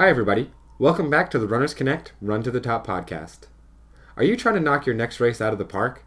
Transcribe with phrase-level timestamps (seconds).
[0.00, 0.50] Hi, everybody.
[0.78, 3.48] Welcome back to the Runners Connect Run to the Top podcast.
[4.16, 6.06] Are you trying to knock your next race out of the park?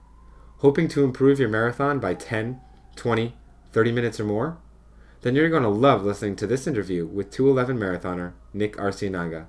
[0.61, 2.59] Hoping to improve your marathon by 10,
[2.95, 3.35] 20,
[3.71, 4.57] 30 minutes or more?
[5.21, 9.45] Then you're going to love listening to this interview with 211 marathoner Nick Arciniaga.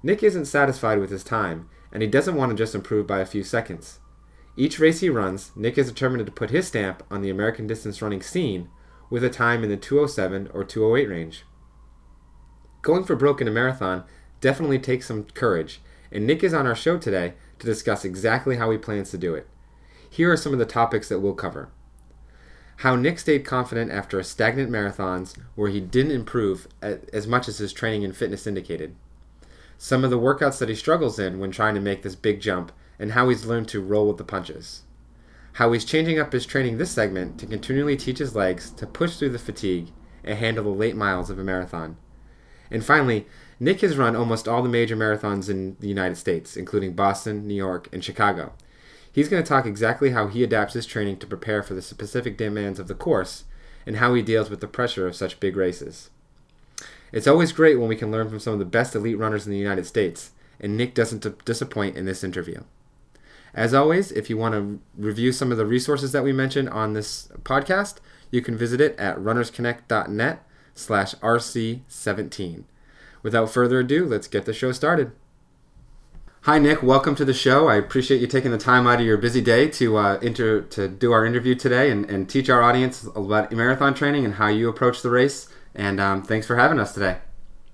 [0.00, 3.26] Nick isn't satisfied with his time, and he doesn't want to just improve by a
[3.26, 3.98] few seconds.
[4.56, 8.00] Each race he runs, Nick is determined to put his stamp on the American distance
[8.00, 8.68] running scene
[9.10, 11.42] with a time in the 207 or 208 range.
[12.86, 14.04] Going for broke in a marathon
[14.40, 15.80] definitely takes some courage,
[16.12, 19.34] and Nick is on our show today to discuss exactly how he plans to do
[19.34, 19.48] it.
[20.08, 21.68] Here are some of the topics that we'll cover.
[22.76, 27.58] How Nick stayed confident after a stagnant marathons where he didn't improve as much as
[27.58, 28.94] his training and fitness indicated.
[29.76, 32.70] Some of the workouts that he struggles in when trying to make this big jump
[33.00, 34.82] and how he's learned to roll with the punches.
[35.54, 39.16] How he's changing up his training this segment to continually teach his legs to push
[39.16, 39.88] through the fatigue
[40.22, 41.96] and handle the late miles of a marathon.
[42.70, 43.26] And finally,
[43.58, 47.54] Nick has run almost all the major marathons in the United States, including Boston, New
[47.54, 48.52] York, and Chicago.
[49.10, 52.36] He's going to talk exactly how he adapts his training to prepare for the specific
[52.36, 53.44] demands of the course
[53.86, 56.10] and how he deals with the pressure of such big races.
[57.12, 59.52] It's always great when we can learn from some of the best elite runners in
[59.52, 62.62] the United States, and Nick doesn't disappoint in this interview.
[63.54, 66.92] As always, if you want to review some of the resources that we mentioned on
[66.92, 67.96] this podcast,
[68.30, 70.45] you can visit it at runnersconnect.net
[70.76, 72.64] slash RC17.
[73.22, 75.10] Without further ado, let's get the show started.
[76.42, 76.80] Hi, Nick.
[76.80, 77.66] Welcome to the show.
[77.66, 80.86] I appreciate you taking the time out of your busy day to uh, inter- to
[80.86, 84.68] do our interview today and, and teach our audience about marathon training and how you
[84.68, 85.48] approach the race.
[85.74, 87.18] And um, thanks for having us today.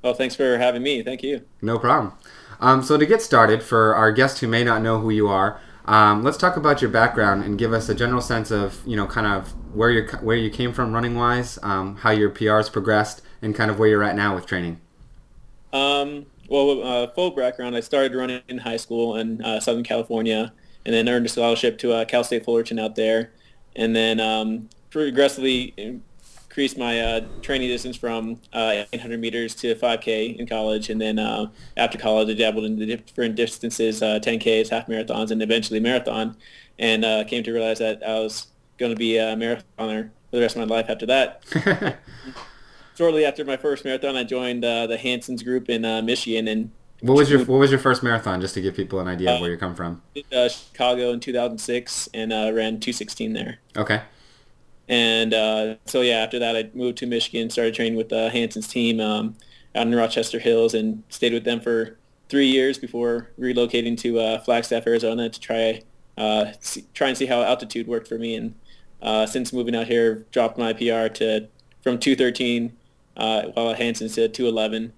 [0.01, 1.03] Well, thanks for having me.
[1.03, 1.43] Thank you.
[1.61, 2.15] No problem.
[2.61, 5.61] Um, so, to get started, for our guests who may not know who you are,
[5.87, 9.07] um, let's talk about your background and give us a general sense of you know
[9.07, 13.23] kind of where you where you came from running wise, um, how your PRs progressed,
[13.41, 14.81] and kind of where you're at now with training.
[15.73, 20.53] Um, well, uh, full background: I started running in high school in uh, Southern California,
[20.87, 23.33] and then earned a scholarship to uh, Cal State Fullerton out there,
[23.75, 26.03] and then um, progressively
[26.53, 31.19] increased my uh, training distance from uh, 800 meters to 5K in college, and then
[31.19, 31.47] uh,
[31.79, 36.37] after college, I dabbled in different distances, 10Ks, half marathons, and eventually marathon,
[36.79, 40.55] and came to realize that I was going to be a marathoner for the rest
[40.55, 41.43] of my life after that.
[42.99, 46.49] Shortly after my first marathon, I joined uh, the Hanson's group in uh, Michigan.
[46.49, 46.71] And
[47.01, 48.43] what was your what was your first marathon?
[48.43, 50.03] Just to give people an idea of where you come from.
[50.31, 53.59] Uh, Chicago in 2006, and uh, ran 216 there.
[53.75, 54.03] Okay.
[54.89, 58.69] And uh, so yeah, after that, I moved to Michigan, started training with the Hanson's
[58.69, 59.37] team um,
[59.75, 61.99] out in Rochester Hills, and stayed with them for
[62.29, 65.83] three years before relocating to uh, Flagstaff, Arizona, to try
[66.61, 68.35] see, try and see how altitude worked for me.
[68.35, 68.55] And
[69.01, 71.49] uh, since moving out here, dropped my PR to
[71.83, 72.73] from 213
[73.17, 74.93] uh, while at Hanson's to 211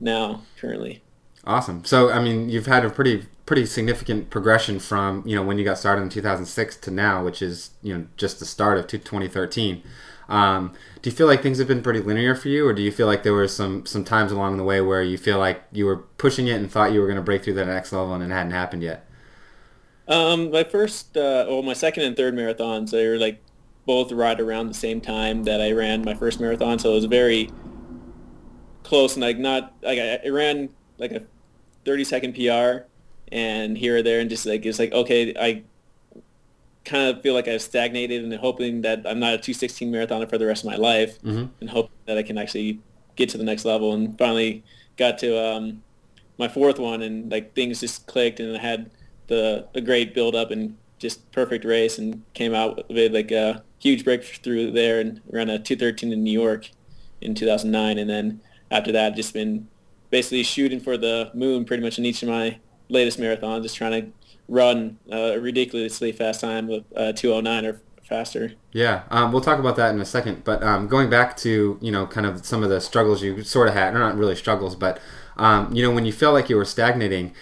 [0.00, 1.02] now currently.
[1.44, 1.84] Awesome.
[1.84, 5.64] So I mean, you've had a pretty pretty significant progression from you know when you
[5.64, 9.82] got started in 2006 to now, which is you know just the start of 2013.
[10.28, 10.72] Um,
[11.02, 13.08] do you feel like things have been pretty linear for you, or do you feel
[13.08, 15.96] like there were some some times along the way where you feel like you were
[15.96, 18.30] pushing it and thought you were going to break through that next level and it
[18.32, 19.04] hadn't happened yet?
[20.06, 23.42] Um, my first, uh, well, my second and third marathons, they were like
[23.84, 27.06] both right around the same time that I ran my first marathon, so it was
[27.06, 27.50] very
[28.84, 30.68] close and like not like I, I ran
[30.98, 31.24] like a
[31.84, 32.86] 30 second PR
[33.32, 35.62] and here or there and just like it's like okay I
[36.84, 40.38] kind of feel like I've stagnated and hoping that I'm not a 216 marathoner for
[40.38, 41.46] the rest of my life mm-hmm.
[41.60, 42.80] and hope that I can actually
[43.16, 44.64] get to the next level and finally
[44.96, 45.82] got to um,
[46.38, 48.90] my fourth one and like things just clicked and I had
[49.26, 53.62] the a great build up and just perfect race and came out with like a
[53.78, 56.70] huge breakthrough there and ran a 213 in New York
[57.20, 59.68] in 2009 and then after that just been
[60.10, 62.58] basically shooting for the moon pretty much in each of my
[62.90, 64.12] latest marathon, just trying to
[64.48, 68.52] run a ridiculously fast time with uh, 209 or faster.
[68.72, 70.44] Yeah, um, we'll talk about that in a second.
[70.44, 73.68] But um, going back to you know kind of some of the struggles you sort
[73.68, 75.00] of had, or not really struggles, but
[75.36, 77.32] um, you know when you felt like you were stagnating,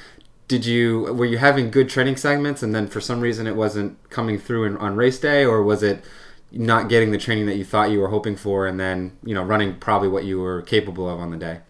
[0.48, 3.96] did you were you having good training segments and then for some reason it wasn't
[4.10, 6.02] coming through in, on race day or was it
[6.50, 9.42] not getting the training that you thought you were hoping for and then you know
[9.42, 11.60] running probably what you were capable of on the day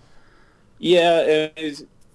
[0.79, 1.49] yeah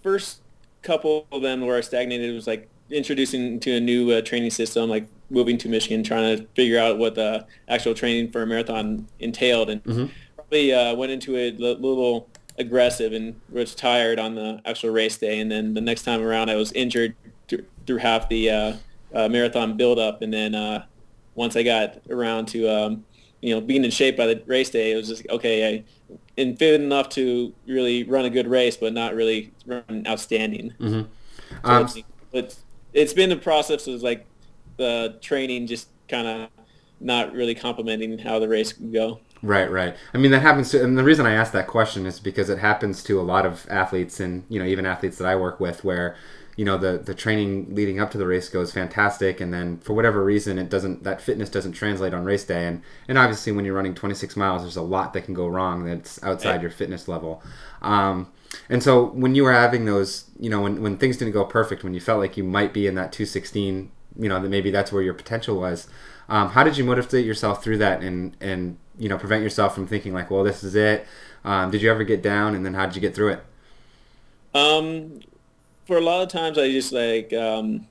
[0.01, 0.39] first
[0.83, 4.89] couple of them where i stagnated was like introducing to a new uh, training system
[4.89, 9.07] like moving to michigan trying to figure out what the actual training for a marathon
[9.19, 10.05] entailed and mm-hmm.
[10.35, 12.27] probably uh, went into it a little
[12.57, 15.39] aggressive and was tired on the actual race day.
[15.39, 17.15] And then the next time around, I was injured
[17.47, 18.73] th- through half the uh,
[19.13, 20.21] uh, marathon buildup.
[20.21, 20.85] And then uh,
[21.35, 23.05] once I got around to um,
[23.43, 25.75] you know, being in shape by the race day, it was just okay.
[25.75, 25.83] I
[26.37, 30.73] and fit enough to really run a good race, but not really run outstanding.
[30.79, 31.01] Mm-hmm.
[31.01, 31.97] So Um, it's,
[32.31, 32.63] it's
[32.93, 34.25] it's been a process of like
[34.77, 36.49] the training just kind of
[37.01, 39.19] not really complementing how the race can go.
[39.41, 39.93] Right, right.
[40.13, 42.59] I mean, that happens to, and the reason I ask that question is because it
[42.59, 45.83] happens to a lot of athletes, and you know, even athletes that I work with,
[45.83, 46.15] where
[46.55, 49.93] you know the the training leading up to the race goes fantastic, and then for
[49.93, 53.65] whatever reason, it doesn't that fitness doesn't translate on race day, and and obviously when
[53.65, 57.07] you're running 26 miles, there's a lot that can go wrong that's outside your fitness
[57.07, 57.41] level.
[57.81, 58.31] Um,
[58.69, 61.83] and so when you were having those, you know, when, when things didn't go perfect,
[61.83, 64.91] when you felt like you might be in that 216, you know, that maybe that's
[64.91, 65.87] where your potential was.
[66.29, 69.87] Um, how did you motivate yourself through that and, and, you know, prevent yourself from
[69.87, 71.05] thinking like, well, this is it.
[71.43, 73.43] Um, did you ever get down and then how did you get through it?
[74.53, 75.19] Um,
[75.85, 77.87] for a lot of times, I just like, um,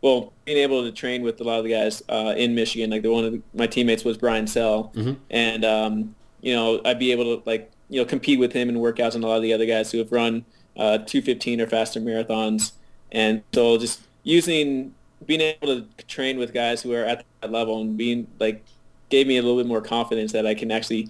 [0.00, 3.02] well, being able to train with a lot of the guys uh, in Michigan, like
[3.02, 5.16] the one of the, my teammates was Brian Sell, Mhm.
[5.30, 8.76] and um, you know, I'd be able to like, you know, compete with him in
[8.76, 10.44] workouts and a lot of the other guys who have run
[10.76, 12.72] uh, 215 or faster marathons,
[13.10, 14.94] and so just using
[15.26, 18.64] being able to train with guys who are at that level and being like
[19.10, 21.08] gave me a little bit more confidence that I can actually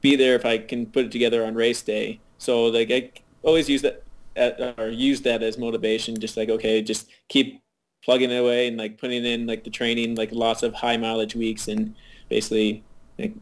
[0.00, 2.18] be there if I can put it together on race day.
[2.38, 3.10] So like I
[3.44, 4.02] always use that
[4.36, 6.18] at, or use that as motivation.
[6.18, 7.62] Just like okay, just keep
[8.04, 11.34] plugging it away and like putting in like the training, like lots of high mileage
[11.34, 11.94] weeks, and
[12.28, 12.84] basically
[13.18, 13.34] like,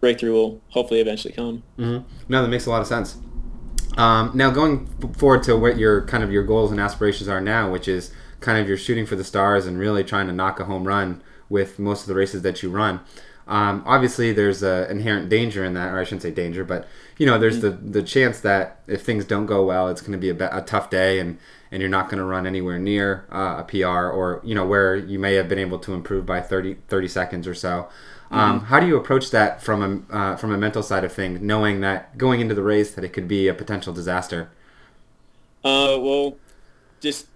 [0.00, 1.62] breakthrough will hopefully eventually come.
[1.76, 1.98] hmm
[2.28, 3.18] No, that makes a lot of sense.
[3.96, 4.86] Um, now going
[5.16, 8.58] forward to what your kind of your goals and aspirations are now, which is kind
[8.58, 11.78] of you're shooting for the stars and really trying to knock a home run with
[11.78, 13.00] most of the races that you run.
[13.46, 16.88] Um, obviously, there's a inherent danger in that, or I shouldn't say danger, but
[17.22, 20.18] you know, there's the the chance that if things don't go well, it's going to
[20.18, 21.38] be a, be- a tough day, and
[21.70, 24.96] and you're not going to run anywhere near uh, a PR, or you know, where
[24.96, 27.88] you may have been able to improve by 30, 30 seconds or so.
[28.32, 31.40] Um, How do you approach that from a uh, from a mental side of things,
[31.40, 34.50] knowing that going into the race that it could be a potential disaster?
[35.62, 36.40] Uh, well,
[37.00, 37.28] just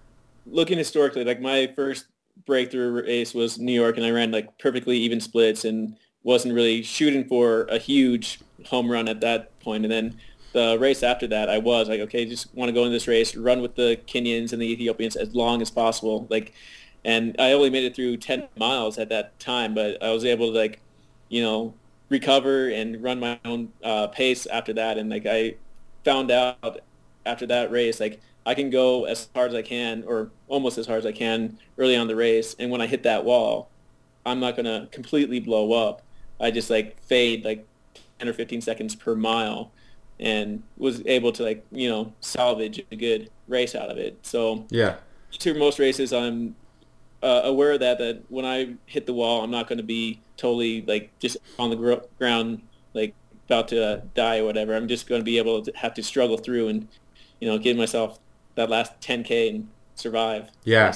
[0.45, 2.07] looking historically, like my first
[2.45, 6.83] breakthrough race was New York, and I ran like perfectly even splits and wasn't really
[6.83, 9.83] shooting for a huge home run at that point.
[9.83, 10.17] And then
[10.53, 13.35] the race after that, I was like, okay, just want to go in this race,
[13.35, 16.25] run with the Kenyans and the Ethiopians as long as possible.
[16.29, 16.53] Like,
[17.03, 20.53] and I only made it through 10 miles at that time, but I was able
[20.53, 20.79] to like,
[21.27, 21.73] you know,
[22.09, 24.97] recover and run my own uh, pace after that.
[24.97, 25.55] And like, I
[26.05, 26.79] found out
[27.25, 30.87] after that race, like I can go as hard as I can or almost as
[30.87, 32.55] hard as I can early on the race.
[32.57, 33.69] And when I hit that wall,
[34.25, 36.01] I'm not going to completely blow up.
[36.39, 37.67] I just like fade like
[38.19, 39.71] 10 or 15 seconds per mile
[40.19, 44.17] and was able to like, you know, salvage a good race out of it.
[44.23, 44.95] So Yeah,
[45.39, 46.55] to most races, I'm
[47.21, 50.21] uh, aware of that, that when I hit the wall, I'm not going to be
[50.37, 52.61] totally like just on the gro- ground,
[52.93, 53.13] like
[53.45, 54.75] about to uh, die or whatever.
[54.75, 56.87] I'm just going to be able to have to struggle through and,
[57.39, 58.19] you know, give myself
[58.55, 60.49] that last 10K and survive.
[60.63, 60.93] yeah.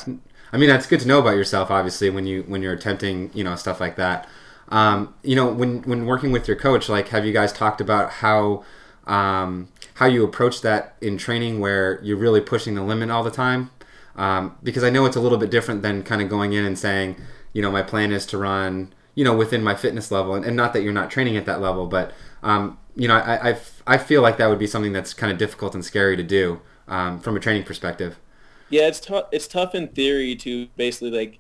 [0.54, 1.72] I mean, that's good to know about yourself.
[1.72, 4.28] Obviously, when you when you're attempting, you know, stuff like that.
[4.70, 8.12] Um, you know, when when working with your coach, like, have you guys talked about
[8.12, 8.64] how
[9.06, 13.32] um, how you approach that in training, where you're really pushing the limit all the
[13.32, 13.72] time?
[14.16, 16.78] Um, because I know it's a little bit different than kind of going in and
[16.78, 17.16] saying,
[17.54, 20.56] you know, my plan is to run, you know, within my fitness level, and, and
[20.56, 22.14] not that you're not training at that level, but
[22.44, 25.38] um, you know, I, I, I feel like that would be something that's kind of
[25.38, 28.20] difficult and scary to do um, from a training perspective.
[28.70, 29.26] Yeah, it's tough.
[29.32, 31.40] It's tough in theory to basically like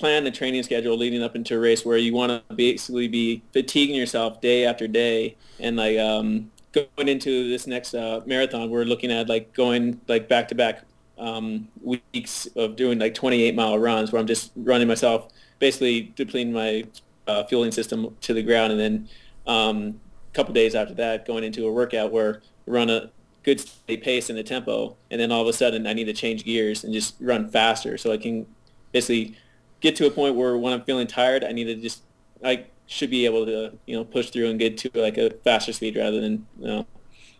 [0.00, 3.42] plan a training schedule leading up into a race where you want to basically be
[3.52, 8.70] fatiguing yourself day after day and like um, going into this next uh, marathon.
[8.70, 10.84] We're looking at like going like back to back
[11.18, 15.28] um, weeks of doing like 28 mile runs where I'm just running myself,
[15.58, 16.86] basically depleting my
[17.26, 19.08] uh, fueling system to the ground, and then
[19.46, 20.00] um,
[20.32, 23.10] a couple days after that going into a workout where run a
[23.42, 26.14] good steady pace and a tempo, and then all of a sudden I need to
[26.14, 28.46] change gears and just run faster so I can
[28.92, 29.36] basically
[29.80, 32.02] get to a point where when I'm feeling tired, I need to just
[32.44, 35.72] I should be able to you know push through and get to like a faster
[35.72, 36.86] speed rather than you know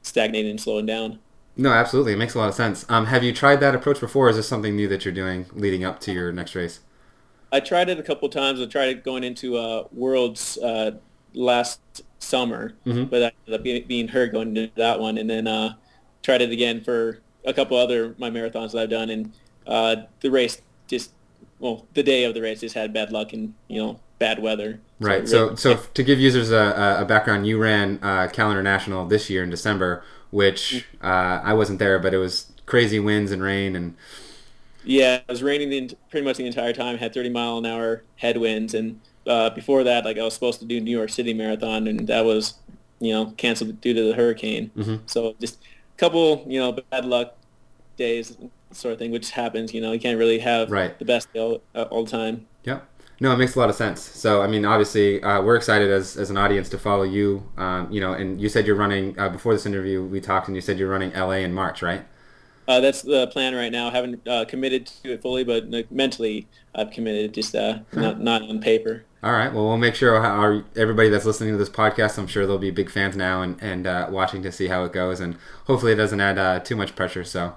[0.03, 1.19] stagnating and slowing down.
[1.57, 2.13] No, absolutely.
[2.15, 2.87] It makes a lot of sense.
[2.89, 4.27] Um, have you tried that approach before?
[4.27, 6.81] Or is this something new that you're doing leading up to your next race?
[7.53, 8.61] I tried it a couple of times.
[8.61, 10.93] I tried it going into uh, Worlds uh,
[11.35, 11.81] last
[12.19, 13.11] summer, Mhm.
[13.11, 15.75] but I ended up being, being hurt going into that one, and then uh,
[16.23, 19.33] tried it again for a couple other my marathons that I've done, and
[19.67, 21.13] uh, the race just
[21.61, 24.81] well, the day of the race just had bad luck and you know bad weather.
[25.01, 25.25] Right.
[25.25, 29.07] it So, really- so to give users a, a background, you ran uh, Cal International
[29.07, 33.43] this year in December, which uh, I wasn't there, but it was crazy winds and
[33.43, 33.97] rain, and
[34.83, 36.97] Yeah, it was raining the, pretty much the entire time.
[36.99, 40.67] Had 30 mile an hour headwinds, and uh, before that, like I was supposed to
[40.67, 42.55] do New York City Marathon, and that was,
[42.99, 44.71] you know, canceled due to the hurricane.
[44.77, 44.97] Mm-hmm.
[45.07, 47.37] So just a couple, you know, bad luck
[47.97, 48.37] days,
[48.73, 49.73] sort of thing, which happens.
[49.75, 50.99] You know, you can't really have Right.
[50.99, 52.47] the best all, uh, all the time.
[52.65, 52.81] Yeah.
[53.23, 54.01] No, it makes a lot of sense.
[54.01, 57.43] So, I mean, obviously, uh, we're excited as, as an audience to follow you.
[57.59, 60.03] Um, you know, and you said you're running uh, before this interview.
[60.03, 62.07] We talked, and you said you're running LA in March, right?
[62.67, 63.89] Uh, that's the plan right now.
[63.89, 68.21] I haven't uh, committed to it fully, but like, mentally I've committed, just uh, not
[68.21, 69.05] not on paper.
[69.23, 69.53] All right.
[69.53, 72.59] Well, we'll make sure our, our, everybody that's listening to this podcast, I'm sure they'll
[72.59, 75.37] be big fans now and and uh, watching to see how it goes, and
[75.67, 77.25] hopefully it doesn't add uh, too much pressure.
[77.25, 77.55] So,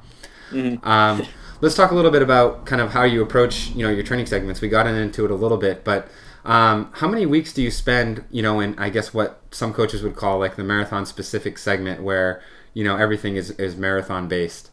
[0.84, 1.28] um,
[1.62, 4.26] let's talk a little bit about kind of how you approach you know your training
[4.26, 4.62] segments.
[4.62, 6.08] We got into it a little bit, but
[6.46, 10.04] um, how many weeks do you spend you know in I guess what some coaches
[10.04, 12.42] would call like the marathon specific segment where
[12.74, 14.70] you know everything is is marathon based.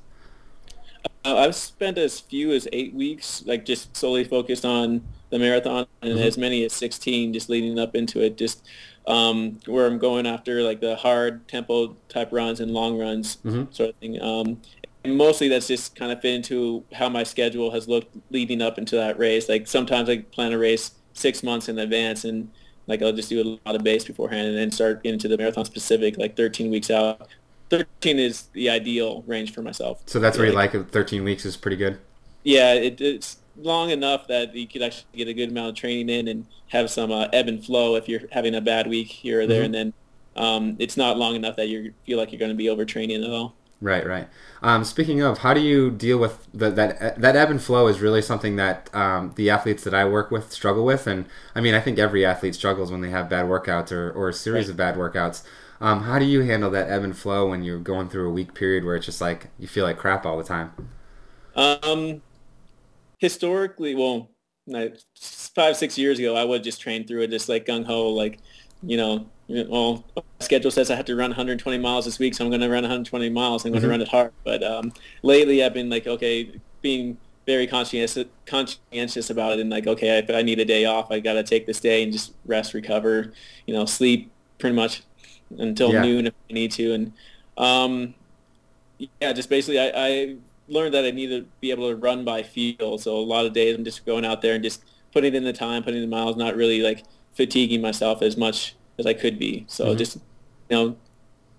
[1.24, 5.86] Uh, I've spent as few as eight weeks, like just solely focused on the marathon,
[6.02, 8.66] and as many as 16 just leading up into it, just
[9.06, 13.72] um, where I'm going after like the hard tempo type runs and long runs Mhm.
[13.74, 14.20] sort of thing.
[14.20, 14.62] Um,
[15.04, 18.78] and mostly that's just kind of fit into how my schedule has looked leading up
[18.78, 19.48] into that race.
[19.48, 22.50] Like sometimes I plan a race six months in advance and
[22.86, 25.38] like I'll just do a lot of base beforehand and then start getting into the
[25.38, 27.28] marathon specific like 13 weeks out.
[27.70, 30.02] 13 is the ideal range for myself.
[30.06, 30.90] So that's where you Like- it.
[30.90, 31.98] 13 weeks is pretty good.
[32.42, 36.08] yeah, it, it's long enough that you could actually get a good amount of training
[36.08, 39.42] in and have some uh, ebb and flow if you're having a bad week here
[39.42, 39.64] or there, Mhm.
[39.66, 39.92] and then
[40.36, 43.30] um, it's not long enough that you feel like you're going to be overtraining at
[43.30, 43.54] all.
[43.82, 44.28] Right, right.
[44.62, 47.18] Um, speaking of, how do you deal with the, that?
[47.18, 50.52] That ebb and flow is really something that um, the athletes that I work with
[50.52, 53.90] struggle with, and I mean, I think every athlete struggles when they have bad workouts
[53.90, 54.68] or, or a series Right.
[54.68, 55.44] of bad workouts.
[55.80, 58.52] Um, how do you handle that ebb and flow when you're going through a week
[58.52, 60.72] period where it's just like you feel like crap all the time?
[61.54, 62.22] Um,
[63.18, 64.30] historically, well,
[65.54, 68.40] five six years ago, I would just train through it just like gung ho, like
[68.82, 72.44] you know, well, my schedule says I have to run 120 miles this week, so
[72.44, 73.64] I'm going to run 120 miles.
[73.64, 73.84] I'm going Mhm.
[73.84, 74.32] to run it hard.
[74.44, 79.86] But um, lately, I've been like, okay, being very conscientious conscientious about it, and like,
[79.86, 82.34] okay, if I need a day off, I got to take this day and just
[82.44, 83.32] rest, recover,
[83.66, 85.02] you know, sleep pretty much
[85.50, 86.00] until Yeah.
[86.00, 87.14] noon if I need to, and
[87.56, 88.14] um,
[89.20, 90.36] yeah, just basically, I, I
[90.68, 92.98] learned that I need to be able to run by feel.
[92.98, 95.52] So a lot of days I'm just going out there and just putting in the
[95.52, 99.38] time, putting in the miles, not really like fatiguing myself as much as I could
[99.38, 99.64] be.
[99.68, 99.96] So Mhm.
[99.96, 100.16] just,
[100.68, 100.96] you know,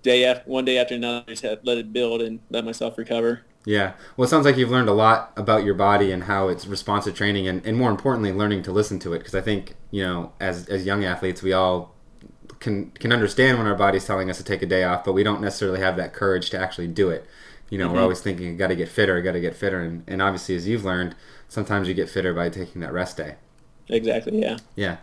[0.04, 3.42] day after one day after another, just have, let it build and let myself recover.
[3.66, 3.94] Yeah.
[4.18, 7.14] Well, it sounds like you've learned a lot about your body and how it's responsive
[7.16, 9.20] training, and, and more importantly, learning to listen to it.
[9.20, 11.94] Because I think you know, as as young athletes, we all
[12.60, 15.24] can can understand when our body's telling us to take a day off, but we
[15.24, 17.26] don't necessarily have that courage to actually do it.
[17.70, 18.02] You know, we're Mhm.
[18.02, 20.56] always thinking, i "Got to get fitter, I got to get fitter," and, and obviously,
[20.56, 21.16] as you've learned,
[21.48, 23.36] sometimes you get fitter by taking that rest day.
[23.90, 24.40] Exactly.
[24.42, 24.58] Yeah.
[24.76, 24.98] Yeah.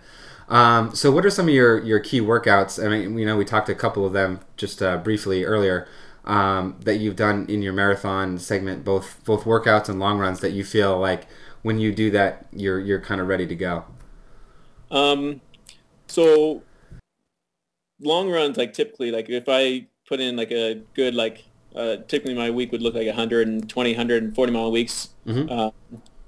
[0.49, 2.83] Um, so, what are some of your, your key workouts?
[2.83, 5.87] I mean, you know, we talked a couple of them just uh, briefly earlier
[6.25, 10.53] um, that you've done in your marathon segment, both both workouts and long runs that
[10.53, 11.27] you feel like
[11.63, 13.85] when you do that, you're you're kind of ready to go.
[14.91, 15.41] Um,
[16.07, 16.63] so
[18.01, 22.35] long runs, like typically, like if I put in like a good, like uh, typically
[22.35, 25.51] my week would look like 120, 140 mile weeks Mhm.
[25.51, 25.71] uh,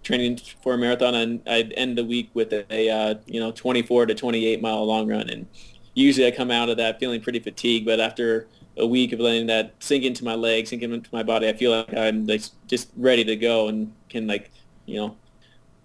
[0.03, 4.07] training for a marathon, and I'd end the week with a, uh, you know 24
[4.07, 5.47] to 28 mile long run, and
[5.95, 9.47] usually I come out of that feeling pretty fatigued, but after a week of letting
[9.49, 12.91] that sink into my legs, sink into my body, I feel like I'm like just
[12.97, 14.51] ready to go and can like
[14.87, 15.17] you know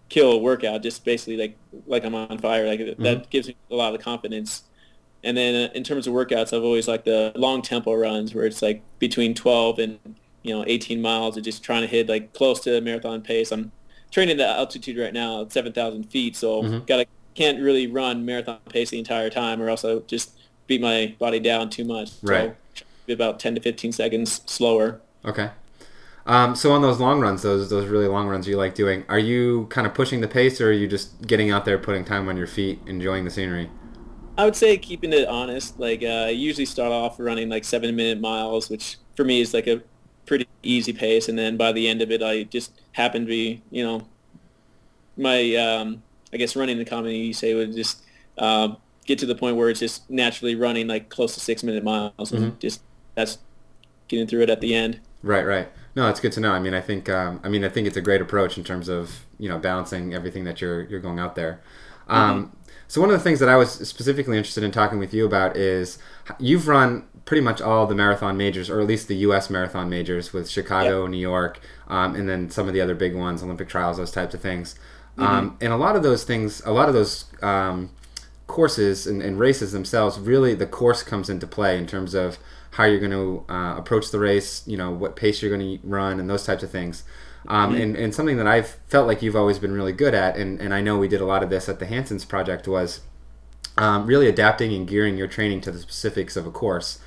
[0.10, 1.57] kill a workout just basically like
[1.88, 2.67] like I'm on fire.
[2.67, 4.63] Like that gives me a lot of confidence.
[5.24, 8.45] And then uh, in terms of workouts, I've always liked the long tempo runs where
[8.45, 10.00] it's like between 12 and
[10.43, 13.51] you know 18 miles, and just trying to hit like close to marathon pace.
[13.51, 13.72] I'm
[14.15, 16.88] training the altitude right now at 7,000 feet, so Mhm.
[16.88, 17.05] gotta
[17.36, 20.31] can't really run marathon pace the entire time, or else I just
[20.67, 22.12] beat my body down too much.
[22.24, 22.55] Right.
[22.77, 25.01] So be about 10 to 15 seconds slower.
[25.25, 25.50] Okay.
[26.25, 29.19] Um, so on those long runs, those those really long runs you like doing, are
[29.19, 32.29] you kind of pushing the pace, or are you just getting out there, putting time
[32.29, 33.69] on your feet, enjoying the scenery?
[34.38, 35.77] I would say keeping it honest.
[35.77, 39.53] Like uh, I usually start off running like seven minute miles, which for me is
[39.53, 39.81] like a
[40.25, 43.62] pretty easy pace, and then by the end of it, I just happen to be,
[43.72, 44.08] you know,
[45.17, 46.03] my um,
[46.34, 48.03] I guess running the comedy you say would just
[48.38, 51.84] um, get to the point where it's just naturally running like close to six minute
[51.84, 52.82] miles, and just
[53.15, 53.38] that's
[54.08, 55.00] getting through it at the end.
[55.24, 55.70] Right, right.
[55.96, 56.51] No, it's good to know.
[56.51, 58.89] I mean, I think, um, I mean, I think it's a great approach in terms
[58.89, 61.62] of you know balancing everything that you're you're going out there.
[62.08, 62.51] Um,
[62.88, 65.58] So one of the things that I was specifically interested in talking with you about
[65.58, 65.98] is
[66.39, 69.50] you've run pretty much all the marathon majors, or at least the U.S.
[69.50, 73.41] marathon majors, with Chicago, New York, um, and then some of the other big ones,
[73.44, 74.75] Olympic trials, those types of things.
[75.17, 77.89] Um, and a lot of those things, a lot of those um,
[78.48, 82.38] courses and, and races themselves, really the course comes into play in terms of
[82.72, 85.88] how you're going to uh, approach the race, you know, what pace you're going to
[85.88, 87.03] run, and those types of things.
[87.48, 87.82] Um, mm-hmm.
[87.82, 90.74] and, and something that I've felt like you've always been really good at, and, and
[90.74, 93.01] I know we did a lot of this at the Hansons project, was
[93.77, 97.00] um, really adapting and gearing your training to the specifics of a course.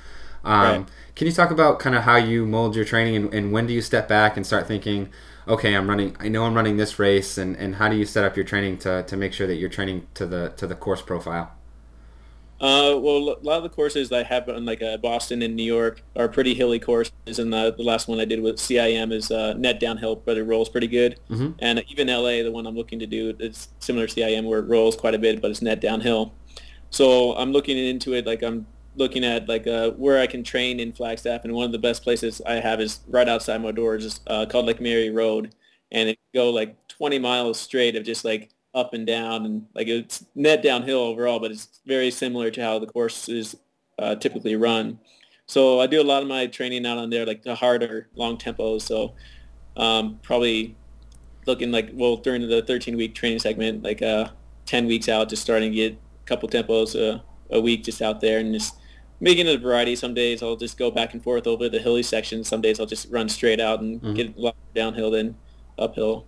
[0.43, 0.85] Um, right.
[1.15, 3.73] Can you talk about kind of how you mold your training and, and when do
[3.73, 5.09] you step back and start thinking,
[5.47, 8.23] okay, I'm running, I know I'm running this race, and, and how do you set
[8.23, 11.01] up your training to, to make sure that you're training to the to the course
[11.01, 11.51] profile?
[12.61, 15.55] Uh, well, a lot of the courses that I have in like uh, Boston and
[15.55, 19.13] New York are pretty hilly courses, and the, the last one I did with CIM
[19.13, 21.19] is uh, net downhill, but it rolls pretty good.
[21.29, 21.51] Mm-hmm.
[21.59, 24.67] And even LA, the one I'm looking to do, it's similar to CIM where it
[24.67, 26.33] rolls quite a bit, but it's net downhill.
[26.89, 28.67] So I'm looking into it like I'm
[28.99, 32.03] looking at like uh, where I can train in Flagstaff, and one of the best
[32.03, 35.55] places I have is right outside my door, just uh, called like Mary Road,
[35.91, 39.87] and it go like 20 miles straight of just like up and down and like
[39.87, 43.55] it's net downhill overall, but it's very similar to how the course is
[43.97, 44.99] uh, typically run.
[45.47, 48.37] So I do a lot of my training out on there, like the harder long
[48.37, 48.83] tempos.
[48.83, 49.15] So
[49.77, 50.75] um, probably
[51.47, 54.29] looking like, well, during the 13 week training segment, like uh,
[54.67, 58.21] 10 weeks out, just starting to get a couple tempos uh, a week just out
[58.21, 58.75] there and just
[59.19, 59.95] making it a variety.
[59.95, 62.43] Some days I'll just go back and forth over the hilly section.
[62.43, 64.13] Some days I'll just run straight out and mm-hmm.
[64.13, 65.35] get a lot downhill than
[65.77, 66.25] uphill.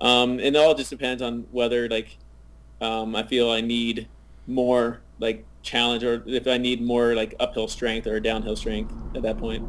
[0.00, 2.18] Um, and it all just depends on whether like
[2.80, 4.08] um, I feel I need
[4.46, 9.22] more like challenge or if I need more like uphill strength or downhill strength at
[9.22, 9.62] that point.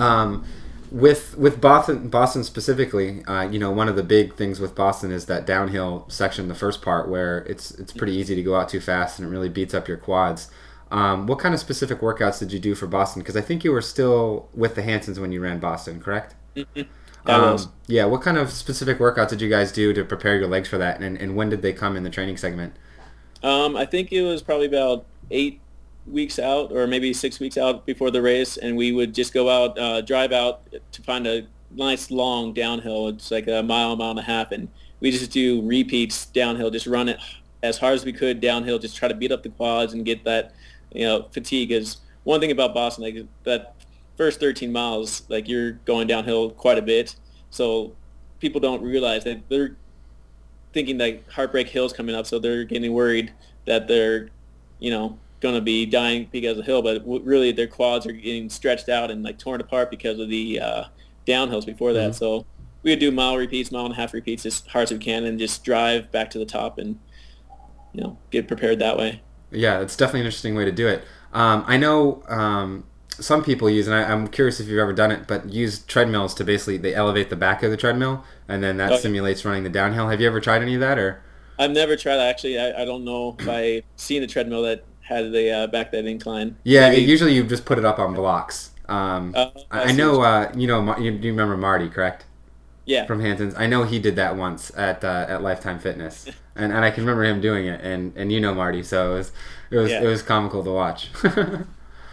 [0.00, 0.44] Um,
[0.90, 5.10] with with Boston Boston specifically, uh, you know, one of the big things with Boston
[5.10, 8.68] is that downhill section, the first part where it's it's pretty easy to go out
[8.68, 10.50] too fast and it really beats up your quads.
[10.90, 13.20] Um, what kind of specific workouts did you do for Boston?
[13.20, 16.34] Because I think you were still with the Hansons when you ran Boston, correct?
[16.56, 16.82] Mm-hmm.
[17.30, 18.06] Um, yeah.
[18.06, 21.00] What kind of specific workouts did you guys do to prepare your legs for that,
[21.00, 22.74] and, and when did they come in the training segment?
[23.42, 25.60] Um, I think it was probably about eight
[26.06, 29.50] weeks out, or maybe six weeks out before the race, and we would just go
[29.50, 33.08] out, uh, drive out to find a nice long downhill.
[33.08, 34.68] It's like a mile, mile and a half, and
[35.00, 37.18] we just do repeats downhill, just run it
[37.62, 40.24] as hard as we could downhill, just try to beat up the quads and get
[40.24, 40.54] that,
[40.92, 41.72] you know, fatigue.
[41.72, 43.74] Is one thing about Boston, like that
[44.16, 47.16] first 13 miles, like you're going downhill quite a bit.
[47.50, 47.94] So
[48.40, 49.76] people don't realize that they're
[50.72, 53.32] thinking that Heartbreak Hill's coming up, so they're getting worried
[53.64, 54.28] that they're,
[54.78, 56.82] you know, going to be dying because of the hill.
[56.82, 60.60] But really, their quads are getting stretched out and like torn apart because of the
[60.60, 60.84] uh,
[61.26, 62.10] downhills before that.
[62.10, 62.18] Mm-hmm.
[62.18, 62.46] So
[62.82, 65.24] we would do mile repeats, mile and a half repeats as hard as we can,
[65.24, 66.98] and just drive back to the top and,
[67.92, 69.22] you know, get prepared that way.
[69.50, 71.04] Yeah, it's definitely an interesting way to do it.
[71.32, 75.10] Um, I know um, some people use, and I, am curious if you've ever done
[75.10, 78.76] it, but use treadmills to basically they elevate the back of the treadmill, and then
[78.78, 80.08] that simulates running the downhill.
[80.08, 81.22] Have you ever tried any of that, or?
[81.58, 82.16] I've never tried.
[82.16, 82.28] That.
[82.28, 85.90] Actually, I, I don't know if I seen a treadmill that had the uh, back
[85.92, 86.56] that incline.
[86.64, 87.02] Yeah, Maybe.
[87.02, 88.72] usually you just put it up on blocks.
[88.88, 92.24] Um, uh, I, I know, uh, you know, you, you remember Marty, correct?
[92.88, 93.04] Yeah.
[93.04, 96.84] From Hansons, I know he did that once at uh, at Lifetime Fitness, and, and
[96.86, 99.32] I can remember him doing it, and, and you know Marty, so it was
[99.70, 100.02] it was yeah.
[100.02, 101.10] it was comical to watch.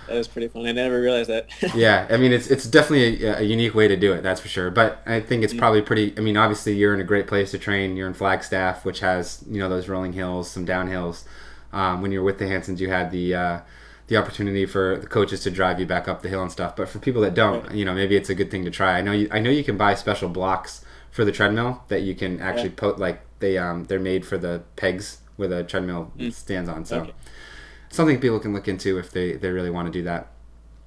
[0.08, 0.68] That was pretty fun.
[0.68, 1.48] I never realized that.
[1.76, 4.22] yeah, I mean it's it's definitely a, a, unique way to do it.
[4.22, 4.70] That's for sure.
[4.70, 5.58] But I think it's mm.
[5.58, 6.14] probably pretty.
[6.16, 7.98] I mean, obviously you're in a great place to train.
[7.98, 11.24] You're in Flagstaff, which has you know those rolling hills, some downhills.
[11.74, 13.60] Um, when you're with the Hansons, you had the uh,
[14.08, 16.76] the opportunity for the coaches to drive you back up the hill and stuff.
[16.76, 18.98] But for people that don't, you know, maybe it's a good thing to try.
[18.98, 22.14] I know you I know you can buy special blocks for the treadmill that you
[22.14, 22.76] can actually yeah.
[22.78, 26.34] put like they um they're made for the pegs where the treadmill mm.
[26.34, 26.86] stands on.
[26.86, 27.02] So.
[27.02, 27.14] Okay
[27.96, 30.28] something people can look into if they, they really want to do that.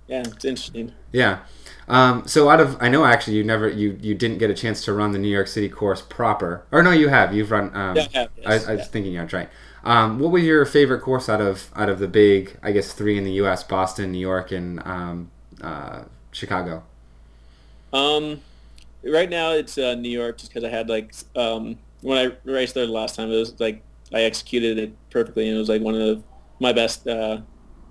[0.06, 0.92] Yeah, it's interesting.
[1.12, 1.40] Yeah.
[1.86, 4.84] Um, so out of I know actually you never you you didn't get a chance
[4.84, 7.96] to run the New York City course proper or no you have you've run um,
[7.96, 8.84] yeah, I, yes, I, I, was yeah.
[8.84, 9.48] thinking you're right.
[9.84, 13.16] Um, what was your favorite course out of out of the big I guess three
[13.16, 13.62] in the U.S.
[13.62, 16.82] Boston, New York, and um, uh, Chicago?
[17.92, 18.40] Um,
[19.04, 22.74] right now it's uh, New York just because I had like um, when I raced
[22.74, 25.82] there the last time it was like I executed it perfectly and it was like
[25.82, 26.22] one of
[26.60, 27.40] my best uh,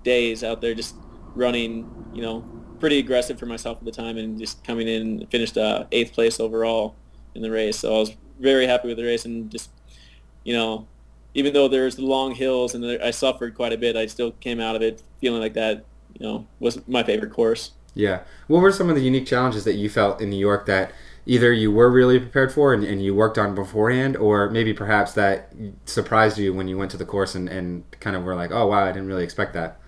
[0.02, 0.94] days out there, just
[1.34, 2.44] running, you know,
[2.80, 6.40] pretty aggressive for myself at the time, and just coming in finished uh, eighth place
[6.40, 6.94] overall
[7.34, 7.78] in the race.
[7.78, 9.70] So I was very happy with the race, and just,
[10.44, 10.86] you know,
[11.34, 14.60] even though there's the long hills and I suffered quite a bit, I still came
[14.60, 15.84] out of it feeling like that,
[16.18, 17.72] you know, was my favorite course.
[17.94, 18.20] Yeah.
[18.46, 20.92] What were some of the unique challenges that you felt in New York that
[21.26, 25.12] either you were really prepared for and, and, you worked on beforehand, or maybe perhaps
[25.12, 25.52] that
[25.84, 28.66] surprised you when you went to the course and, and kind of were like, oh,
[28.66, 29.78] wow, I didn't really expect that?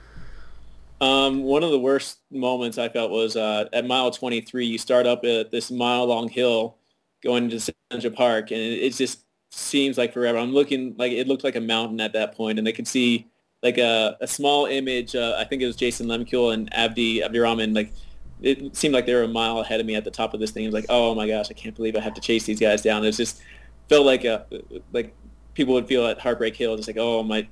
[1.00, 4.66] Um, one of the worst moments I felt was uh, at mile 23.
[4.66, 6.76] You start up at this mile long hill
[7.22, 10.38] going into Central Park, and it's just seems like forever.
[10.38, 13.28] I'm looking like it looked like a mountain at that point, and they could see
[13.62, 15.14] like a, a small image.
[15.14, 17.74] Uh, I think it was Jason Lehmkuhle and Abdi Abdirahman.
[17.74, 17.92] Like
[18.40, 20.50] it seemed like they were a mile ahead of me at the top of this
[20.50, 20.64] thing.
[20.64, 22.82] It was like, oh my gosh, I can't believe I have to chase these guys
[22.82, 23.04] down.
[23.04, 23.42] It just
[23.88, 24.46] felt like a
[24.92, 25.14] like
[25.54, 27.46] people would feel at Heartbreak Hill, just like, oh my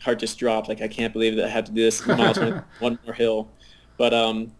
[0.00, 0.68] heart just dropped.
[0.68, 2.06] Like I can't believe that I have to do this
[2.80, 3.48] one more hill.
[3.96, 4.52] But um,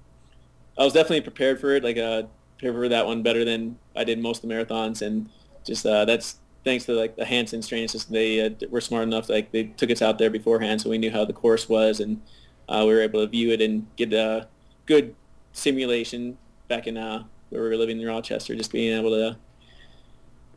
[0.78, 1.84] I was definitely prepared for it.
[1.84, 2.22] Like uh,
[2.58, 5.28] prepared for that one better than I did most of the marathons, and
[5.64, 9.28] just uh, that's thanks to like the Hanson training system, they uh, were smart enough.
[9.28, 12.20] Like they took us out there beforehand, so we knew how the course was, and
[12.68, 14.48] uh, we were able to view it and get a
[14.84, 15.14] good
[15.52, 18.56] simulation back in uh, where we were living in Rochester.
[18.56, 19.38] Just being able to,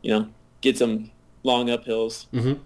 [0.02, 0.28] you know,
[0.60, 1.12] get some
[1.44, 2.26] long uphills.
[2.32, 2.60] Mm-hmm.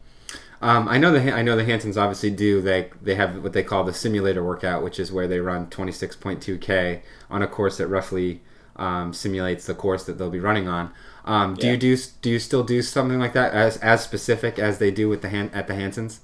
[0.63, 2.63] Um, I know the I know the Hansons obviously do.
[2.63, 7.03] They they have what they call the simulator workout, which is where they run 26.2k
[7.29, 8.41] on a course that roughly
[8.77, 10.93] um, simulates the course that they'll be running on.
[11.25, 11.73] Um, do yeah.
[11.73, 15.09] you do do you still do something like that as as specific as they do
[15.09, 16.21] with the at the Hansons?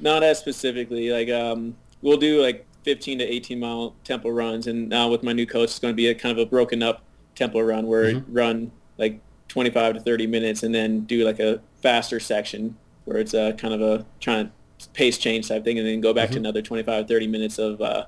[0.00, 1.10] Not as specifically.
[1.10, 5.32] Like um, we'll do like 15 to 18 mile tempo runs, and now with my
[5.32, 7.02] new coach, it's going to be a kind of a broken up
[7.34, 8.32] tempo run where mm-hmm.
[8.32, 13.34] run like 25 to 30 minutes, and then do like a faster section where it's
[13.34, 16.34] a kind of a trying to pace change type thing, and then go back mm-hmm.
[16.34, 18.06] to another 25 30 minutes of uh,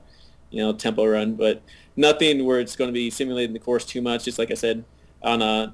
[0.50, 1.62] you know tempo run, but
[1.94, 4.24] nothing where it's going to be simulating the course too much.
[4.24, 4.84] Just like I said
[5.22, 5.72] on uh,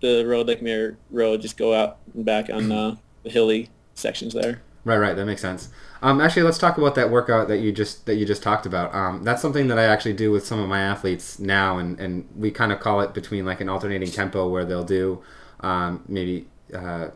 [0.00, 4.34] the road, Lake Mary Road, just go out and back on uh, the hilly sections
[4.34, 4.62] there.
[4.84, 5.16] Right, right.
[5.16, 5.68] That makes sense.
[6.00, 8.94] Um, actually, let's talk about that workout that you just that you just talked about.
[8.94, 12.26] Um, that's something that I actually do with some of my athletes now, and, and
[12.36, 15.22] we kind of call it between like an alternating tempo where they'll do
[15.60, 17.08] um, maybe uh,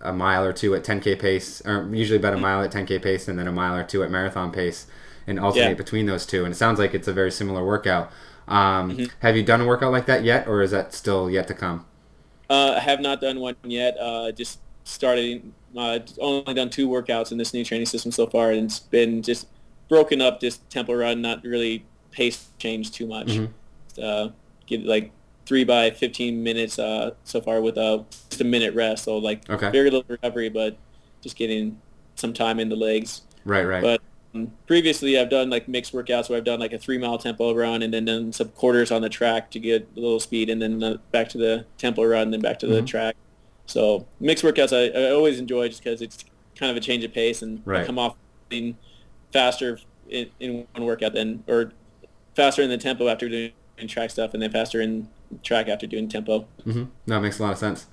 [0.00, 3.28] a mile or two at 10k pace, or usually about a mile at 10k pace,
[3.28, 4.86] and then a mile or two at marathon pace,
[5.26, 5.74] and alternate yeah.
[5.74, 6.44] between those two.
[6.44, 8.10] And it sounds like it's a very similar workout.
[8.46, 9.04] Um, mm-hmm.
[9.20, 11.84] Have you done a workout like that yet, or is that still yet to come?
[12.50, 13.96] Uh, I have not done one yet.
[13.98, 15.52] Uh, just started.
[15.76, 19.22] Uh, only done two workouts in this new training system so far, and it's been
[19.22, 19.46] just
[19.88, 23.28] broken up, just tempo run, not really pace change too much.
[23.28, 24.02] Mm-hmm.
[24.02, 24.30] Uh,
[24.66, 25.10] get like
[25.46, 29.04] three by 15 minutes uh, so far with uh, just a minute rest.
[29.04, 29.70] So like okay.
[29.70, 30.76] very little recovery, but
[31.20, 31.80] just getting
[32.14, 33.22] some time in the legs.
[33.44, 33.82] Right, right.
[33.82, 34.02] But
[34.66, 37.82] previously I've done like mixed workouts where I've done like a three mile tempo run
[37.82, 40.82] and then done some quarters on the track to get a little speed and then
[40.82, 42.84] uh, back to the tempo run and then back to the mm-hmm.
[42.84, 43.16] track.
[43.66, 46.24] So mixed workouts I, I always enjoy just because it's
[46.56, 47.86] kind of a change of pace and right.
[47.86, 48.16] Come off
[48.48, 48.76] being
[49.32, 51.72] faster in, in one workout than or
[52.34, 53.52] faster in the tempo after doing
[53.86, 55.08] track stuff and then faster in
[55.42, 56.46] track after doing tempo.
[56.66, 57.12] Mm-hmm.
[57.12, 57.86] It makes a lot of sense.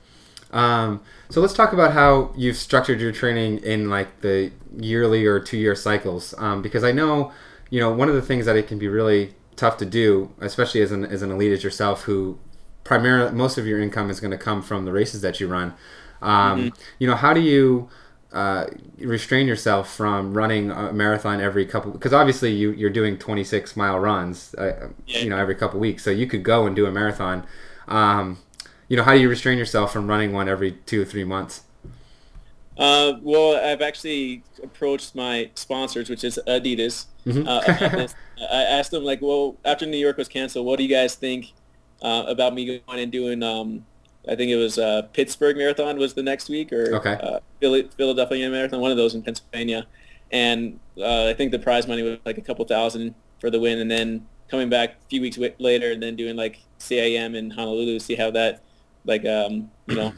[0.55, 5.39] Um, so let's talk about how you've structured your training in like the yearly or
[5.39, 6.33] two year cycles.
[6.37, 7.33] Um, because I know,
[7.69, 10.81] you know, one of the things that it can be really tough to do, especially
[10.81, 12.39] as an, as an elite as yourself, who
[12.85, 15.73] primarily most of your income is going to come from the races that you run.
[16.21, 16.81] Um, mm-hmm.
[16.99, 17.89] You know, how do you
[18.31, 18.67] uh,
[18.99, 21.91] restrain yourself from running a marathon every couple?
[21.91, 25.19] Because obviously you you're doing 26 mile runs, uh, yeah.
[25.19, 27.45] you know, every couple weeks, so you could go and do a marathon.
[27.89, 28.39] Um,
[28.87, 31.63] you know, how do you restrain yourself from running one every two or three months?
[32.77, 37.05] Uh, well, I've actually approached my sponsors, which is Adidas.
[37.25, 37.47] Mm-hmm.
[37.47, 38.07] uh,
[38.51, 41.53] I asked them like, well, after New York was canceled, what do you guys think
[42.01, 43.41] uh, about me going and doing?
[43.43, 43.85] Um,
[44.27, 47.13] I think it was uh, Pittsburgh Marathon was the next week, or okay.
[47.13, 49.87] Uh, Philadelphia Marathon, one of those in Pennsylvania.
[50.31, 53.79] And uh, I think the prize money was like a couple thousand for the win,
[53.79, 57.99] and then coming back a few weeks later, and then doing like CIM in Honolulu,
[57.99, 58.64] see how that
[59.05, 60.13] like um, you know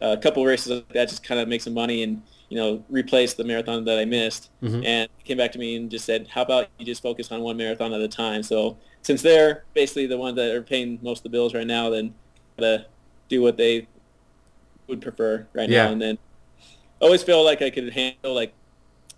[0.00, 3.34] a couple races like that just kind of make some money and you know replace
[3.34, 4.50] the marathon that I missed.
[4.62, 4.84] Mm-hmm.
[4.84, 7.56] And came back to me and just said, how about you just focus on one
[7.56, 8.42] marathon at a time?
[8.42, 11.90] So since they're basically the ones that are paying most of the bills right now,
[11.90, 12.14] then
[12.58, 12.86] to
[13.28, 13.88] do what they
[14.86, 15.86] would prefer right yeah.
[15.86, 15.92] now.
[15.92, 16.18] And then
[17.00, 18.54] I always feel like I could handle like